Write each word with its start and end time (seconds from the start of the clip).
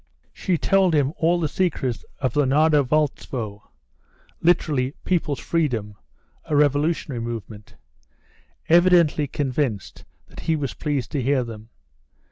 She 0.33 0.57
told 0.57 0.95
him 0.95 1.13
all 1.17 1.39
the 1.39 1.47
secrets 1.47 2.03
of 2.17 2.33
the 2.33 2.45
Nardovolstvo, 2.47 3.61
[literally, 4.41 4.95
"People's 5.05 5.39
Freedom," 5.39 5.93
a 6.45 6.55
revolutionary 6.55 7.21
movement] 7.21 7.75
evidently 8.67 9.27
convinced 9.27 10.03
that 10.25 10.39
he 10.39 10.55
was 10.55 10.73
pleased 10.73 11.11
to 11.11 11.21
hear 11.21 11.43
them. 11.43 11.69